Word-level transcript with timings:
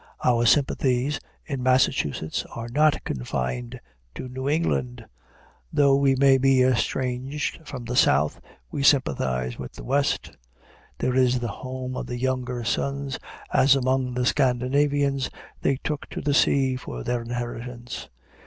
Our 0.25 0.47
sympathies 0.47 1.19
in 1.45 1.61
Massachusetts 1.61 2.43
are 2.55 2.69
not 2.69 3.03
confined 3.03 3.79
to 4.15 4.27
New 4.27 4.49
England; 4.49 5.05
though 5.71 5.95
we 5.95 6.15
may 6.15 6.39
be 6.39 6.63
estranged 6.63 7.59
from 7.67 7.85
the 7.85 7.95
South, 7.95 8.41
we 8.71 8.81
sympathize 8.81 9.59
with 9.59 9.73
the 9.73 9.83
West. 9.83 10.35
There 10.97 11.13
is 11.13 11.39
the 11.39 11.49
home 11.61 11.95
of 11.95 12.07
the 12.07 12.17
younger 12.17 12.63
sons, 12.63 13.19
as 13.53 13.75
among 13.75 14.15
the 14.15 14.25
Scandinavians 14.25 15.29
they 15.61 15.75
took 15.75 16.09
to 16.09 16.21
the 16.21 16.33
sea 16.33 16.75
for 16.77 17.03
their 17.03 17.21
inheritance. 17.21 18.09